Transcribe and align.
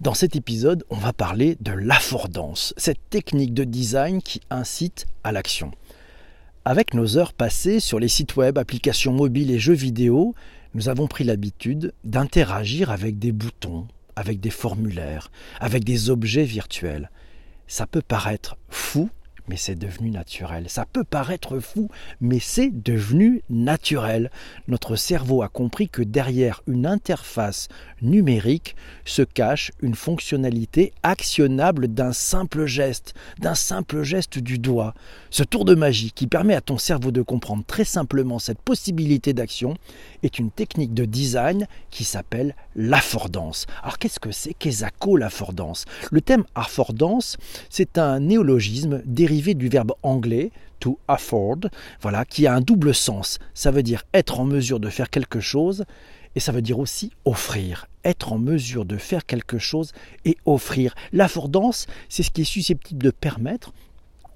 Dans 0.00 0.14
cet 0.14 0.34
épisode, 0.34 0.84
on 0.90 0.96
va 0.96 1.12
parler 1.12 1.56
de 1.60 1.70
l'affordance, 1.70 2.74
cette 2.76 3.10
technique 3.10 3.54
de 3.54 3.62
design 3.62 4.22
qui 4.22 4.40
incite 4.50 5.06
à 5.22 5.30
l'action. 5.30 5.70
Avec 6.64 6.94
nos 6.94 7.16
heures 7.16 7.32
passées 7.32 7.78
sur 7.78 8.00
les 8.00 8.08
sites 8.08 8.36
web, 8.36 8.58
applications 8.58 9.12
mobiles 9.12 9.52
et 9.52 9.58
jeux 9.58 9.74
vidéo, 9.74 10.34
nous 10.74 10.88
avons 10.88 11.06
pris 11.06 11.22
l'habitude 11.22 11.92
d'interagir 12.02 12.90
avec 12.90 13.20
des 13.20 13.30
boutons, 13.30 13.86
avec 14.16 14.40
des 14.40 14.50
formulaires, 14.50 15.30
avec 15.60 15.84
des 15.84 16.10
objets 16.10 16.44
virtuels. 16.44 17.10
Ça 17.68 17.86
peut 17.86 18.02
paraître 18.02 18.56
fou 18.68 19.08
mais 19.48 19.56
c'est 19.56 19.74
devenu 19.74 20.10
naturel. 20.10 20.66
Ça 20.68 20.86
peut 20.90 21.04
paraître 21.04 21.58
fou, 21.58 21.90
mais 22.20 22.38
c'est 22.38 22.70
devenu 22.70 23.42
naturel. 23.50 24.30
Notre 24.68 24.96
cerveau 24.96 25.42
a 25.42 25.48
compris 25.48 25.88
que 25.88 26.02
derrière 26.02 26.62
une 26.66 26.86
interface 26.86 27.68
numérique 28.00 28.74
se 29.04 29.22
cache 29.22 29.70
une 29.80 29.94
fonctionnalité 29.94 30.92
actionnable 31.02 31.88
d'un 31.88 32.12
simple 32.12 32.66
geste, 32.66 33.14
d'un 33.38 33.54
simple 33.54 34.02
geste 34.02 34.38
du 34.38 34.58
doigt. 34.58 34.94
Ce 35.30 35.42
tour 35.42 35.64
de 35.64 35.74
magie 35.74 36.12
qui 36.12 36.26
permet 36.26 36.54
à 36.54 36.60
ton 36.60 36.78
cerveau 36.78 37.10
de 37.10 37.22
comprendre 37.22 37.64
très 37.66 37.84
simplement 37.84 38.38
cette 38.38 38.60
possibilité 38.60 39.32
d'action 39.32 39.76
est 40.22 40.38
une 40.38 40.50
technique 40.50 40.94
de 40.94 41.04
design 41.04 41.66
qui 41.90 42.04
s'appelle 42.04 42.54
l'affordance. 42.76 43.66
Alors 43.82 43.98
qu'est-ce 43.98 44.20
que 44.20 44.32
c'est 44.32 44.54
qu'Esaco 44.54 45.16
l'affordance? 45.16 45.84
Le 46.10 46.20
thème 46.20 46.44
affordance, 46.54 47.36
c'est 47.68 47.98
un 47.98 48.20
néologisme 48.20 49.02
dérivé 49.04 49.33
du 49.42 49.68
verbe 49.68 49.92
anglais 50.02 50.50
to 50.80 50.98
afford, 51.08 51.60
voilà, 52.00 52.24
qui 52.24 52.46
a 52.46 52.54
un 52.54 52.60
double 52.60 52.94
sens. 52.94 53.38
Ça 53.54 53.70
veut 53.70 53.82
dire 53.82 54.04
être 54.12 54.40
en 54.40 54.44
mesure 54.44 54.80
de 54.80 54.88
faire 54.88 55.10
quelque 55.10 55.40
chose 55.40 55.84
et 56.36 56.40
ça 56.40 56.52
veut 56.52 56.62
dire 56.62 56.78
aussi 56.78 57.10
offrir, 57.24 57.86
être 58.04 58.32
en 58.32 58.38
mesure 58.38 58.84
de 58.84 58.96
faire 58.96 59.24
quelque 59.24 59.58
chose 59.58 59.92
et 60.24 60.36
offrir. 60.46 60.94
L'affordance, 61.12 61.86
c'est 62.08 62.22
ce 62.22 62.30
qui 62.30 62.42
est 62.42 62.44
susceptible 62.44 63.02
de 63.02 63.10
permettre 63.10 63.72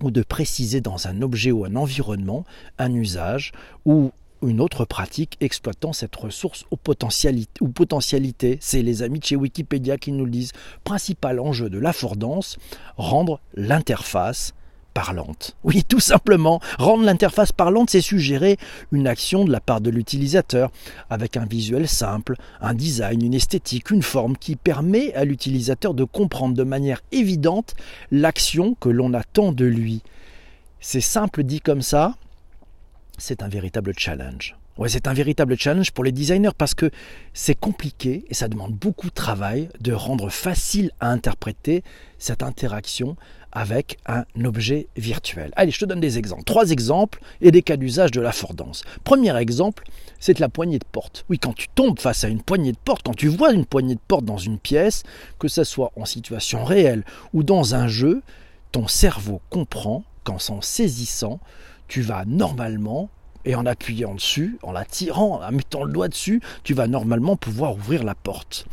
ou 0.03 0.11
de 0.11 0.23
préciser 0.23 0.81
dans 0.81 1.09
un 1.09 1.23
objet 1.23 1.51
ou 1.51 1.65
un 1.65 1.75
environnement 1.75 2.45
un 2.79 2.95
usage 2.95 3.53
ou 3.85 4.13
une 4.43 4.61
autre 4.61 4.85
pratique 4.85 5.37
exploitant 5.41 5.93
cette 5.93 6.15
ressource 6.15 6.65
aux 6.71 6.77
potentialités, 6.77 7.61
ou 7.61 7.69
potentialité. 7.69 8.59
C'est 8.61 8.83
les 8.83 9.03
amis 9.03 9.19
de 9.19 9.25
chez 9.25 9.37
Wikipédia 9.37 9.99
qui 9.99 10.13
nous 10.13 10.25
le 10.25 10.31
disent. 10.31 10.53
Principal 10.85 11.41
enjeu 11.41 11.69
de 11.69 11.79
l'affordance, 11.79 12.57
rendre 12.97 13.41
l'interface 13.55 14.55
Oui, 15.65 15.85
tout 15.89 16.01
simplement, 16.01 16.61
rendre 16.79 17.05
l'interface 17.05 17.53
parlante, 17.53 17.91
c'est 17.91 18.01
suggérer 18.01 18.59
une 18.93 19.07
action 19.07 19.45
de 19.45 19.53
la 19.53 19.61
part 19.61 19.81
de 19.81 19.91
l'utilisateur, 19.91 20.71
avec 21.11 21.37
un 21.37 21.47
visuel 21.47 21.89
simple, 21.89 22.37
un 22.61 22.75
design, 22.75 23.25
une 23.25 23.35
esthétique, 23.35 23.91
une 23.91 24.03
forme 24.03 24.37
qui 24.37 24.57
permet 24.57 25.15
à 25.15 25.25
l'utilisateur 25.25 25.95
de 25.95 26.05
comprendre 26.05 26.55
de 26.55 26.65
manière 26.65 27.01
évidente 27.13 27.75
l'action 28.11 28.75
que 28.75 28.89
l'on 28.89 29.15
attend 29.15 29.53
de 29.53 29.65
lui. 29.65 30.03
C'est 30.81 31.01
simple 31.01 31.43
dit 31.43 31.61
comme 31.61 31.83
ça, 31.83 32.15
c'est 33.19 33.43
un 33.43 33.49
véritable 33.49 33.93
challenge. 33.97 34.57
Ouais, 34.79 34.89
c'est 34.89 35.09
un 35.09 35.13
véritable 35.13 35.59
challenge 35.59 35.91
pour 35.91 36.05
les 36.05 36.13
designers 36.13 36.53
parce 36.57 36.73
que 36.73 36.93
c'est 37.35 37.57
compliqué 37.57 38.25
et 38.29 38.35
ça 38.35 38.47
demande 38.47 38.75
beaucoup 38.75 39.09
de 39.09 39.15
travail 39.15 39.69
de 39.81 39.93
rendre 39.93 40.31
facile 40.31 40.93
à 41.01 41.11
interpréter 41.11 41.83
cette 42.19 42.45
interaction 42.45 43.17
avec 43.53 43.99
un 44.07 44.25
objet 44.45 44.89
virtuel. 44.97 45.53
Allez, 45.57 45.71
je 45.71 45.79
te 45.79 45.85
donne 45.85 46.01
des 46.01 46.19
exemples. 46.19 46.45
Trois 46.45 46.71
exemples 46.71 47.21
et 47.41 47.51
des 47.51 47.63
cas 47.63 47.77
d'usage 47.77 48.11
de 48.11 48.21
l'affordance. 48.21 48.83
Premier 49.05 49.37
exemple, 49.37 49.85
c'est 50.21 50.39
la 50.39 50.49
poignée 50.49 50.79
de 50.79 50.85
porte. 50.91 51.25
Oui, 51.29 51.39
quand 51.39 51.55
tu 51.55 51.69
tombes 51.69 51.99
face 51.99 52.25
à 52.25 52.29
une 52.29 52.43
poignée 52.43 52.73
de 52.73 52.79
porte, 52.79 53.03
quand 53.05 53.17
tu 53.17 53.29
vois 53.29 53.53
une 53.53 53.65
poignée 53.65 53.95
de 53.95 54.01
porte 54.07 54.25
dans 54.25 54.39
une 54.39 54.59
pièce, 54.59 55.03
que 55.39 55.49
ce 55.49 55.65
soit 55.65 55.93
en 55.97 56.05
situation 56.05 56.65
réelle 56.65 57.05
ou 57.33 57.43
dans 57.43 57.75
un 57.75 57.89
jeu, 57.89 58.23
ton 58.73 58.87
cerveau 58.87 59.41
comprend 59.51 60.05
qu'en 60.25 60.39
s'en 60.39 60.61
saisissant, 60.61 61.41
tu 61.89 62.03
vas 62.03 62.25
normalement 62.27 63.09
et 63.45 63.55
en 63.55 63.65
appuyant 63.65 64.15
dessus, 64.15 64.59
en 64.63 64.73
la 64.73 64.85
tirant, 64.85 65.41
en 65.43 65.53
mettant 65.53 65.85
le 65.85 65.93
doigt 65.93 66.09
dessus, 66.09 66.43
tu 66.65 66.75
vas 66.75 66.87
normalement 66.87 67.37
pouvoir 67.37 67.75
ouvrir 67.77 68.05
la 68.05 68.15
porte. 68.15 68.67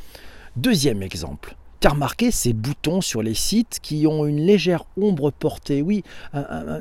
Deuxième 0.58 1.02
exemple. 1.02 1.56
Tu 1.86 1.92
remarqué 1.92 2.32
ces 2.32 2.54
boutons 2.54 3.00
sur 3.00 3.22
les 3.22 3.36
sites 3.36 3.78
qui 3.80 4.08
ont 4.08 4.26
une 4.26 4.44
légère 4.44 4.86
ombre 5.00 5.30
portée. 5.30 5.84
Oui, 5.84 6.02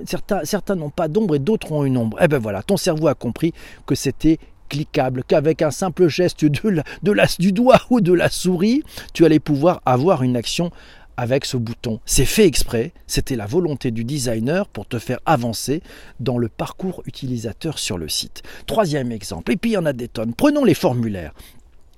certains, 0.07 0.47
certains 0.47 0.77
n'ont 0.77 0.89
pas 0.89 1.09
d'ombre 1.09 1.35
et 1.35 1.39
d'autres 1.39 1.73
ont 1.73 1.85
une 1.85 1.99
ombre. 1.99 2.17
Eh 2.23 2.27
ben 2.27 2.39
voilà, 2.39 2.63
ton 2.63 2.79
cerveau 2.79 3.09
a 3.09 3.15
compris 3.15 3.53
que 3.85 3.95
c'était 3.95 4.39
cliquable, 4.71 5.23
qu'avec 5.29 5.61
un 5.61 5.71
simple 5.71 6.09
geste 6.09 6.47
de 6.47 6.83
de 7.03 7.39
du 7.39 7.53
doigt 7.53 7.83
ou 7.91 8.01
de 8.01 8.15
la 8.15 8.31
souris, 8.31 8.83
tu 9.13 9.27
allais 9.27 9.41
pouvoir 9.41 9.83
avoir 9.85 10.23
une 10.23 10.37
action 10.37 10.71
avec 11.19 11.45
ce 11.45 11.59
bouton. 11.59 12.01
C'est 12.07 12.25
fait 12.25 12.47
exprès, 12.47 12.95
c'était 13.07 13.37
la 13.37 13.45
volonté 13.45 13.91
du 13.91 14.05
designer 14.05 14.67
pour 14.69 14.87
te 14.87 14.99
faire 14.99 15.21
avancer 15.27 15.83
dans 16.19 16.39
le 16.39 16.49
parcours 16.49 17.03
utilisateur 17.05 17.79
sur 17.79 17.99
le 17.99 18.09
site. 18.09 18.43
Troisième 18.67 19.13
exemple, 19.13 19.53
et 19.53 19.57
puis 19.57 19.73
il 19.73 19.75
y 19.75 19.77
en 19.77 19.85
a 19.85 19.93
des 19.93 20.09
tonnes. 20.09 20.33
Prenons 20.33 20.65
les 20.65 20.73
formulaires. 20.73 21.35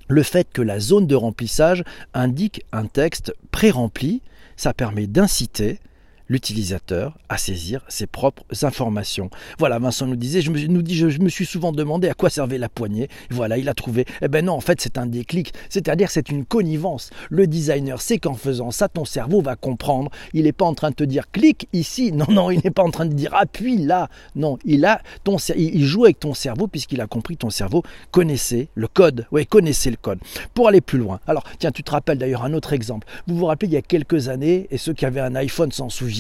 Le 0.09 0.23
fait 0.23 0.49
que 0.53 0.63
la 0.63 0.79
zone 0.79 1.07
de 1.07 1.17
remplissage 1.17 1.83
indique 2.15 2.65
un 2.73 2.87
texte 2.87 3.35
pré-rempli, 3.51 4.23
ça 4.57 4.73
permet 4.73 5.07
d'inciter 5.07 5.81
l'utilisateur 6.29 7.17
à 7.29 7.39
saisir 7.39 7.85
ses 7.89 8.07
propres 8.07 8.45
informations. 8.63 9.31
Voilà, 9.59 9.79
Vincent 9.79 10.07
nous 10.07 10.17
disait, 10.17 10.41
je 10.41 10.51
me, 10.51 11.29
suis 11.29 11.47
souvent 11.47 11.73
demandé 11.73 12.09
à 12.09 12.15
quoi 12.15 12.31
servait 12.31 12.59
la 12.59 12.69
poignée. 12.69 13.09
Voilà, 13.31 13.59
il 13.59 13.69
a 13.69 13.75
trouvé. 13.75 14.05
Eh 14.23 14.29
ben 14.29 14.45
non, 14.45 14.55
en 14.55 14.61
fait, 14.61 14.81
c'est 14.81 14.99
un 14.99 15.07
déclic, 15.07 15.53
c'est-à-dire 15.69 16.11
c'est 16.11 16.29
une 16.29 16.45
connivence. 16.45 17.11
Le 17.31 17.47
designer 17.47 18.01
sait 18.01 18.19
qu'en 18.19 18.35
faisant 18.35 18.71
ça, 18.71 18.89
ton 18.89 19.05
cerveau 19.05 19.41
va 19.41 19.57
comprendre. 19.57 20.11
Il 20.33 20.45
n'est 20.45 20.53
pas 20.53 20.65
en 20.65 20.75
train 20.75 20.91
de 20.91 20.97
te 20.97 21.05
dire 21.05 21.31
clique 21.31 21.69
ici. 21.73 22.13
Non, 22.17 22.25
non, 22.31 22.51
il 22.51 22.63
n'est 22.65 22.71
pas 22.71 22.83
en 22.83 22.91
train 22.91 23.05
de 23.05 23.13
dire 23.13 23.35
appuie 23.35 23.77
là. 23.77 24.09
Non, 24.37 24.59
il 24.65 24.87
a 24.87 25.03
ton, 25.23 25.37
il 25.55 25.85
joue 25.85 26.05
avec 26.05 26.19
ton 26.19 26.33
cerveau 26.33 26.67
puisqu'il 26.67 27.03
a 27.03 27.07
compris 27.07 27.35
que 27.35 27.41
ton 27.41 27.51
cerveau 27.51 27.83
connaissait 28.11 28.69
le 28.75 28.89
code. 28.89 29.27
Oui, 29.33 29.45
connaissait 29.47 29.91
le 29.91 29.99
code. 30.01 30.19
Pour 30.55 30.69
aller 30.69 30.81
plus 30.81 30.99
loin. 30.99 31.21
Alors, 31.27 31.45
tiens, 31.59 31.73
tu 31.73 31.83
te 31.83 31.91
rappelles 31.91 32.17
d'ailleurs 32.17 32.45
un 32.45 32.55
autre 32.55 32.73
exemple. 32.73 33.07
Vous 33.27 33.37
vous 33.37 33.45
rappelez 33.45 33.69
il 33.69 33.75
y 33.75 33.77
a 33.77 33.83
quelques 33.83 34.29
années, 34.29 34.67
et 34.71 34.79
ceux 34.79 34.95
qui 34.95 35.05
avaient 35.05 35.21
un 35.21 35.35
iPhone 35.35 35.73
s'en 35.73 35.91
souviennent 35.91 36.16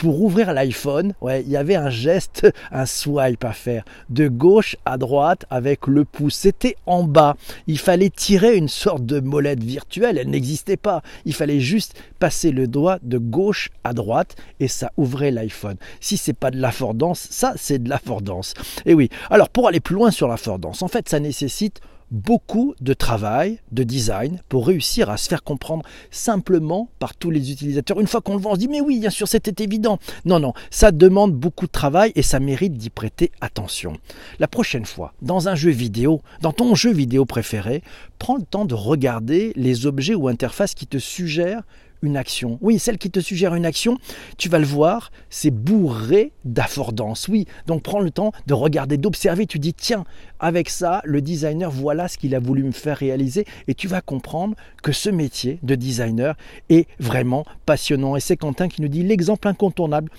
pour 0.00 0.22
ouvrir 0.22 0.54
l'iPhone, 0.54 1.12
ouais, 1.20 1.42
il 1.42 1.50
y 1.50 1.58
avait 1.58 1.76
un 1.76 1.90
geste, 1.90 2.50
un 2.72 2.86
swipe 2.86 3.44
à 3.44 3.52
faire 3.52 3.84
de 4.08 4.28
gauche 4.28 4.76
à 4.86 4.96
droite 4.96 5.44
avec 5.50 5.86
le 5.86 6.06
pouce. 6.06 6.36
C'était 6.36 6.76
en 6.86 7.04
bas. 7.04 7.36
Il 7.66 7.78
fallait 7.78 8.08
tirer 8.08 8.56
une 8.56 8.68
sorte 8.68 9.04
de 9.04 9.20
molette 9.20 9.62
virtuelle. 9.62 10.16
Elle 10.16 10.30
n'existait 10.30 10.78
pas. 10.78 11.02
Il 11.26 11.34
fallait 11.34 11.60
juste 11.60 12.02
passer 12.18 12.50
le 12.50 12.66
doigt 12.66 12.98
de 13.02 13.18
gauche 13.18 13.68
à 13.84 13.92
droite 13.92 14.36
et 14.58 14.68
ça 14.68 14.90
ouvrait 14.96 15.30
l'iPhone. 15.30 15.76
Si 16.00 16.16
c'est 16.16 16.32
pas 16.32 16.50
de 16.50 16.58
l'affordance, 16.58 17.28
ça 17.30 17.52
c'est 17.56 17.82
de 17.82 17.90
l'affordance. 17.90 18.54
Et 18.86 18.94
oui. 18.94 19.10
Alors 19.28 19.50
pour 19.50 19.68
aller 19.68 19.80
plus 19.80 19.96
loin 19.96 20.10
sur 20.10 20.28
l'affordance, 20.28 20.80
en 20.80 20.88
fait, 20.88 21.10
ça 21.10 21.20
nécessite 21.20 21.82
beaucoup 22.10 22.74
de 22.80 22.92
travail, 22.92 23.60
de 23.72 23.82
design, 23.82 24.40
pour 24.48 24.66
réussir 24.66 25.10
à 25.10 25.16
se 25.16 25.28
faire 25.28 25.42
comprendre 25.42 25.84
simplement 26.10 26.90
par 26.98 27.14
tous 27.14 27.30
les 27.30 27.52
utilisateurs. 27.52 28.00
Une 28.00 28.06
fois 28.06 28.20
qu'on 28.20 28.34
le 28.34 28.40
voit, 28.40 28.52
on 28.52 28.54
se 28.54 28.60
dit 28.60 28.68
mais 28.68 28.80
oui, 28.80 28.98
bien 29.00 29.10
sûr, 29.10 29.28
c'était 29.28 29.62
évident. 29.62 29.98
Non, 30.24 30.40
non, 30.40 30.52
ça 30.70 30.92
demande 30.92 31.34
beaucoup 31.34 31.66
de 31.66 31.72
travail 31.72 32.12
et 32.14 32.22
ça 32.22 32.40
mérite 32.40 32.74
d'y 32.74 32.90
prêter 32.90 33.30
attention. 33.40 33.94
La 34.38 34.48
prochaine 34.48 34.86
fois, 34.86 35.14
dans 35.22 35.48
un 35.48 35.54
jeu 35.54 35.70
vidéo, 35.70 36.20
dans 36.42 36.52
ton 36.52 36.74
jeu 36.74 36.92
vidéo 36.92 37.24
préféré, 37.24 37.82
prends 38.18 38.36
le 38.36 38.42
temps 38.42 38.64
de 38.64 38.74
regarder 38.74 39.52
les 39.56 39.86
objets 39.86 40.14
ou 40.14 40.28
interfaces 40.28 40.74
qui 40.74 40.86
te 40.86 40.98
suggèrent 40.98 41.62
une 42.02 42.16
action. 42.16 42.58
Oui, 42.60 42.78
celle 42.78 42.98
qui 42.98 43.10
te 43.10 43.20
suggère 43.20 43.54
une 43.54 43.66
action, 43.66 43.98
tu 44.38 44.48
vas 44.48 44.58
le 44.58 44.66
voir, 44.66 45.10
c'est 45.28 45.50
bourré 45.50 46.32
d'affordance. 46.44 47.28
Oui, 47.28 47.46
donc 47.66 47.82
prends 47.82 48.00
le 48.00 48.10
temps 48.10 48.32
de 48.46 48.54
regarder, 48.54 48.96
d'observer. 48.96 49.46
Tu 49.46 49.58
dis, 49.58 49.74
tiens, 49.74 50.04
avec 50.38 50.70
ça, 50.70 51.02
le 51.04 51.20
designer, 51.20 51.70
voilà 51.70 52.08
ce 52.08 52.18
qu'il 52.18 52.34
a 52.34 52.40
voulu 52.40 52.62
me 52.62 52.72
faire 52.72 52.96
réaliser. 52.96 53.44
Et 53.68 53.74
tu 53.74 53.88
vas 53.88 54.00
comprendre 54.00 54.56
que 54.82 54.92
ce 54.92 55.10
métier 55.10 55.58
de 55.62 55.74
designer 55.74 56.36
est 56.68 56.88
vraiment 56.98 57.44
passionnant. 57.66 58.16
Et 58.16 58.20
c'est 58.20 58.36
Quentin 58.36 58.68
qui 58.68 58.82
nous 58.82 58.88
dit 58.88 59.02
l'exemple 59.02 59.48
incontournable 59.48 60.10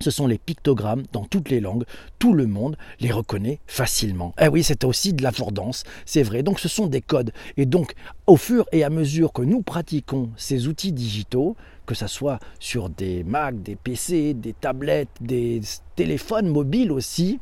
ce 0.00 0.10
sont 0.10 0.26
les 0.26 0.38
pictogrammes 0.38 1.04
dans 1.12 1.24
toutes 1.24 1.50
les 1.50 1.60
langues. 1.60 1.84
Tout 2.18 2.34
le 2.34 2.46
monde 2.46 2.76
les 3.00 3.10
reconnaît 3.10 3.60
facilement. 3.66 4.34
Eh 4.40 4.48
oui, 4.48 4.62
c'est 4.62 4.84
aussi 4.84 5.12
de 5.12 5.22
l'affordance, 5.22 5.84
c'est 6.04 6.22
vrai. 6.22 6.42
Donc 6.42 6.60
ce 6.60 6.68
sont 6.68 6.86
des 6.86 7.00
codes. 7.00 7.32
Et 7.56 7.66
donc, 7.66 7.94
au 8.26 8.36
fur 8.36 8.66
et 8.72 8.84
à 8.84 8.90
mesure 8.90 9.32
que 9.32 9.42
nous 9.42 9.62
pratiquons 9.62 10.30
ces 10.36 10.68
outils 10.68 10.92
digitaux, 10.92 11.56
que 11.86 11.94
ce 11.94 12.06
soit 12.06 12.38
sur 12.60 12.90
des 12.90 13.24
Mac, 13.24 13.62
des 13.62 13.74
PC, 13.74 14.34
des 14.34 14.52
tablettes, 14.52 15.08
des 15.20 15.62
téléphones 15.96 16.48
mobiles 16.48 16.92
aussi, 16.92 17.40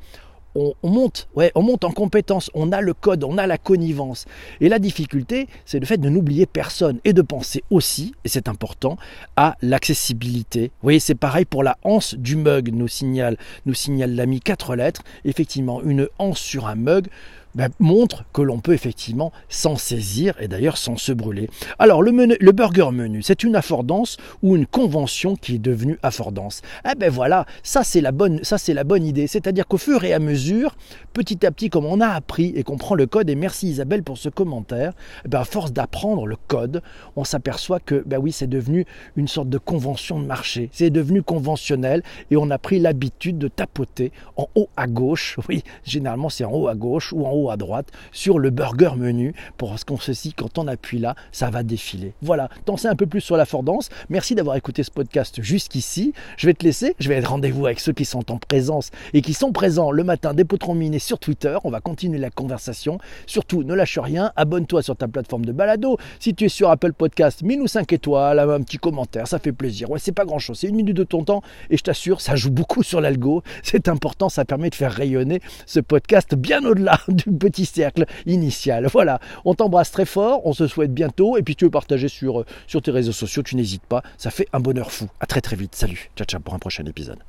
on, 0.82 0.88
monte, 0.88 1.84
en 1.84 1.90
compétence, 1.92 2.50
on 2.54 2.72
a 2.72 2.80
le 2.80 2.94
code, 2.94 3.24
on 3.24 3.38
a 3.38 3.46
la 3.46 3.58
connivence. 3.58 4.26
Et 4.60 4.68
la 4.68 4.78
difficulté, 4.78 5.48
c'est 5.64 5.78
le 5.78 5.86
fait 5.86 5.98
de 5.98 6.08
n'oublier 6.08 6.46
personne 6.46 6.98
et 7.04 7.12
de 7.12 7.22
penser 7.22 7.62
aussi, 7.70 8.14
et 8.24 8.28
c'est 8.28 8.48
important, 8.48 8.96
à 9.36 9.56
l'accessibilité. 9.62 10.66
Vous 10.80 10.86
voyez, 10.86 11.00
c'est 11.00 11.14
pareil 11.14 11.44
pour 11.44 11.62
la 11.62 11.76
anse 11.84 12.14
du 12.14 12.36
mug, 12.36 12.70
nous 12.72 12.88
signale, 12.88 13.36
nous 13.66 13.74
l'ami 13.86 14.40
quatre 14.40 14.74
lettres. 14.74 15.02
Effectivement, 15.24 15.82
une 15.82 16.08
anse 16.18 16.38
sur 16.38 16.66
un 16.66 16.74
mug, 16.74 17.08
ben, 17.56 17.70
montre 17.80 18.24
que 18.32 18.42
l'on 18.42 18.60
peut 18.60 18.74
effectivement 18.74 19.32
s'en 19.48 19.76
saisir 19.76 20.34
et 20.40 20.46
d'ailleurs 20.46 20.76
sans 20.76 20.96
se 20.96 21.10
brûler. 21.10 21.50
Alors 21.78 22.02
le, 22.02 22.12
le 22.38 22.52
burger 22.52 22.90
menu, 22.92 23.22
c'est 23.22 23.42
une 23.42 23.56
affordance 23.56 24.18
ou 24.42 24.54
une 24.54 24.66
convention 24.66 25.34
qui 25.34 25.56
est 25.56 25.58
devenue 25.58 25.98
affordance? 26.02 26.62
Eh 26.88 26.94
ben 26.94 27.10
voilà, 27.10 27.46
ça 27.62 27.82
c'est 27.82 28.00
la 28.00 28.12
bonne, 28.12 28.40
ça 28.44 28.58
c'est 28.58 28.74
la 28.74 28.84
bonne 28.84 29.04
idée. 29.04 29.26
C'est-à-dire 29.26 29.66
qu'au 29.66 29.78
fur 29.78 30.04
et 30.04 30.12
à 30.12 30.18
mesure, 30.18 30.76
petit 31.12 31.44
à 31.44 31.50
petit, 31.50 31.70
comme 31.70 31.86
on 31.86 32.00
a 32.00 32.08
appris 32.08 32.52
et 32.54 32.62
qu'on 32.62 32.76
prend 32.76 32.94
le 32.94 33.06
code, 33.06 33.30
et 33.30 33.34
merci 33.34 33.68
Isabelle 33.68 34.02
pour 34.02 34.18
ce 34.18 34.28
commentaire, 34.28 34.92
eh 35.24 35.28
ben 35.28 35.40
à 35.40 35.44
force 35.44 35.72
d'apprendre 35.72 36.26
le 36.26 36.36
code, 36.46 36.82
on 37.16 37.24
s'aperçoit 37.24 37.80
que 37.80 38.04
ben 38.06 38.18
oui, 38.18 38.32
c'est 38.32 38.46
devenu 38.46 38.84
une 39.16 39.28
sorte 39.28 39.48
de 39.48 39.58
convention 39.58 40.20
de 40.20 40.26
marché. 40.26 40.68
C'est 40.72 40.90
devenu 40.90 41.22
conventionnel 41.22 42.02
et 42.30 42.36
on 42.36 42.50
a 42.50 42.58
pris 42.58 42.78
l'habitude 42.78 43.38
de 43.38 43.48
tapoter 43.48 44.12
en 44.36 44.46
haut 44.54 44.68
à 44.76 44.86
gauche. 44.86 45.38
Oui, 45.48 45.64
généralement 45.84 46.28
c'est 46.28 46.44
en 46.44 46.52
haut 46.52 46.68
à 46.68 46.74
gauche 46.74 47.12
ou 47.14 47.24
en 47.24 47.30
haut 47.30 47.45
à 47.50 47.56
droite 47.56 47.88
sur 48.12 48.38
le 48.38 48.50
burger 48.50 48.92
menu 48.96 49.34
pour 49.56 49.74
qu'on 49.86 49.98
se 49.98 50.12
dit 50.12 50.32
quand 50.32 50.58
on 50.58 50.66
appuie 50.66 50.98
là, 50.98 51.14
ça 51.32 51.50
va 51.50 51.62
défiler. 51.62 52.14
Voilà, 52.22 52.48
t'en 52.64 52.76
sais 52.76 52.88
un 52.88 52.96
peu 52.96 53.06
plus 53.06 53.20
sur 53.20 53.36
la 53.36 53.44
Fordance. 53.44 53.88
Merci 54.08 54.34
d'avoir 54.34 54.56
écouté 54.56 54.82
ce 54.82 54.90
podcast 54.90 55.40
jusqu'ici. 55.42 56.12
Je 56.36 56.46
vais 56.46 56.54
te 56.54 56.64
laisser, 56.64 56.94
je 56.98 57.08
vais 57.08 57.16
être 57.16 57.30
rendez-vous 57.30 57.66
avec 57.66 57.80
ceux 57.80 57.92
qui 57.92 58.04
sont 58.04 58.30
en 58.30 58.38
présence 58.38 58.90
et 59.14 59.22
qui 59.22 59.34
sont 59.34 59.52
présents 59.52 59.90
le 59.90 60.04
matin 60.04 60.34
des 60.34 60.44
potrons 60.44 60.74
minés 60.74 60.98
sur 60.98 61.18
Twitter. 61.18 61.56
On 61.64 61.70
va 61.70 61.80
continuer 61.80 62.18
la 62.18 62.30
conversation. 62.30 62.98
Surtout, 63.26 63.62
ne 63.62 63.74
lâche 63.74 63.98
rien, 63.98 64.32
abonne-toi 64.36 64.82
sur 64.82 64.96
ta 64.96 65.08
plateforme 65.08 65.44
de 65.44 65.52
balado. 65.52 65.98
Si 66.20 66.34
tu 66.34 66.44
es 66.44 66.48
sur 66.48 66.70
Apple 66.70 66.92
Podcast, 66.92 67.42
mets-nous 67.42 67.66
5 67.66 67.92
étoiles, 67.92 68.38
un 68.38 68.60
petit 68.60 68.78
commentaire, 68.78 69.26
ça 69.28 69.38
fait 69.38 69.52
plaisir. 69.52 69.90
Ouais, 69.90 69.98
c'est 69.98 70.12
pas 70.12 70.24
grand-chose, 70.24 70.58
c'est 70.58 70.68
une 70.68 70.76
minute 70.76 70.96
de 70.96 71.04
ton 71.04 71.24
temps 71.24 71.42
et 71.70 71.76
je 71.76 71.82
t'assure, 71.82 72.20
ça 72.20 72.36
joue 72.36 72.50
beaucoup 72.50 72.82
sur 72.82 73.00
l'algo. 73.00 73.42
C'est 73.62 73.88
important, 73.88 74.28
ça 74.28 74.44
permet 74.44 74.70
de 74.70 74.74
faire 74.74 74.92
rayonner 74.92 75.40
ce 75.66 75.80
podcast 75.80 76.34
bien 76.34 76.64
au-delà 76.64 77.00
du 77.08 77.30
petit 77.38 77.66
cercle 77.66 78.06
initial. 78.26 78.86
Voilà, 78.92 79.20
on 79.44 79.54
t'embrasse 79.54 79.90
très 79.90 80.06
fort, 80.06 80.40
on 80.44 80.52
se 80.52 80.66
souhaite 80.66 80.92
bientôt 80.92 81.36
et 81.36 81.42
puis 81.42 81.56
tu 81.56 81.64
veux 81.64 81.70
partager 81.70 82.08
sur, 82.08 82.44
sur 82.66 82.82
tes 82.82 82.90
réseaux 82.90 83.12
sociaux, 83.12 83.42
tu 83.42 83.56
n'hésites 83.56 83.86
pas, 83.86 84.02
ça 84.18 84.30
fait 84.30 84.48
un 84.52 84.60
bonheur 84.60 84.90
fou. 84.90 85.08
À 85.20 85.26
très 85.26 85.40
très 85.40 85.56
vite, 85.56 85.74
salut, 85.74 86.10
ciao 86.16 86.26
ciao 86.26 86.40
pour 86.40 86.54
un 86.54 86.58
prochain 86.58 86.84
épisode. 86.86 87.26